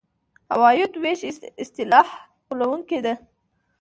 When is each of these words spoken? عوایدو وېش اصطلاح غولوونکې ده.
عوایدو 0.53 0.97
وېش 1.03 1.19
اصطلاح 1.63 2.07
غولوونکې 2.47 2.99
ده. 3.05 3.13